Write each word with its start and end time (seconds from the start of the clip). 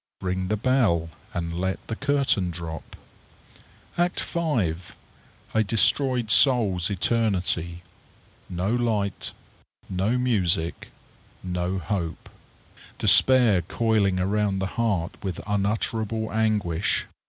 Ring 0.19 0.47
the 0.47 0.57
bell, 0.57 1.11
and 1.31 1.61
let 1.61 1.85
the 1.85 1.95
curtain 1.95 2.51
drop_. 2.51 2.81
ACT 3.99 4.19
V. 4.21 4.39
_A 5.53 5.67
destroyed 5.67 6.31
soul's 6.31 6.89
eternity. 6.89 7.83
No 8.49 8.73
light; 8.73 9.31
no 9.91 10.17
music; 10.17 10.87
no 11.43 11.77
hope! 11.77 12.31
Despair 12.97 13.61
coiling 13.61 14.19
around 14.19 14.57
the 14.57 14.65
heart 14.73 15.15
with 15.23 15.39
unutterable 15.45 16.31
anguish. 16.33 17.05